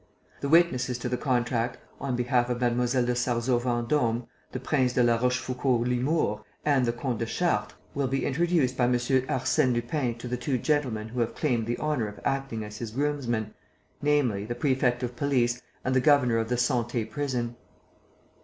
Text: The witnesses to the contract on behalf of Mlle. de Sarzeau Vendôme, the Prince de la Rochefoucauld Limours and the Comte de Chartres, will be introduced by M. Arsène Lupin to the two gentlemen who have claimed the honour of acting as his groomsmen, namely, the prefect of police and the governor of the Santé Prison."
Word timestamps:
The 0.39 0.49
witnesses 0.49 0.97
to 0.97 1.09
the 1.09 1.15
contract 1.15 1.77
on 1.99 2.15
behalf 2.15 2.49
of 2.49 2.59
Mlle. 2.59 2.87
de 3.05 3.13
Sarzeau 3.15 3.59
Vendôme, 3.59 4.25
the 4.51 4.59
Prince 4.59 4.93
de 4.93 5.03
la 5.03 5.17
Rochefoucauld 5.19 5.87
Limours 5.87 6.39
and 6.65 6.87
the 6.87 6.91
Comte 6.91 7.19
de 7.19 7.27
Chartres, 7.27 7.75
will 7.93 8.07
be 8.07 8.25
introduced 8.25 8.75
by 8.75 8.85
M. 8.85 8.93
Arsène 8.93 9.73
Lupin 9.75 10.15
to 10.17 10.27
the 10.27 10.37
two 10.37 10.57
gentlemen 10.57 11.09
who 11.09 11.19
have 11.19 11.35
claimed 11.35 11.67
the 11.67 11.77
honour 11.77 12.07
of 12.07 12.19
acting 12.25 12.63
as 12.63 12.77
his 12.79 12.89
groomsmen, 12.89 13.53
namely, 14.01 14.43
the 14.43 14.55
prefect 14.55 15.03
of 15.03 15.15
police 15.15 15.61
and 15.85 15.95
the 15.95 16.01
governor 16.01 16.39
of 16.39 16.49
the 16.49 16.55
Santé 16.55 17.07
Prison." 17.07 17.55